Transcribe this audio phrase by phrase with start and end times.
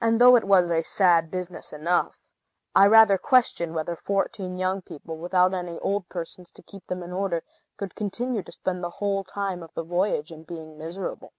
[0.00, 2.18] And though it was a sad business enough,
[2.74, 7.12] I rather question whether fourteen young people, without any old persons to keep them in
[7.12, 7.44] order,
[7.76, 11.32] could continue to spend the whole time of the voyage in being miserable.